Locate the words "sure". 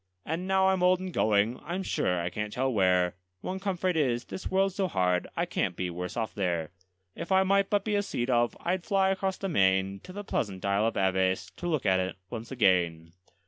1.83-2.19